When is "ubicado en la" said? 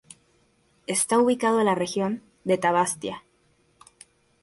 1.19-1.75